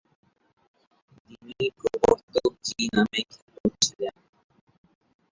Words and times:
তিনি 1.17 1.65
প্রবর্তক 1.79 2.51
জী 2.65 2.83
নামে 2.93 3.21
খ্যাত 3.31 3.63
ছিলেন। 3.83 4.15